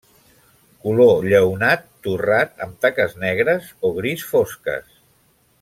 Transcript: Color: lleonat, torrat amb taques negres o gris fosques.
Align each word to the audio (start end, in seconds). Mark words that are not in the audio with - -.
Color: 0.85 1.27
lleonat, 1.33 1.85
torrat 2.07 2.65
amb 2.67 2.81
taques 2.87 3.15
negres 3.27 3.71
o 3.91 3.95
gris 4.03 4.29
fosques. 4.35 4.93